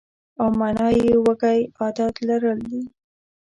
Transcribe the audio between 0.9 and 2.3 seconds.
یې وږی عادت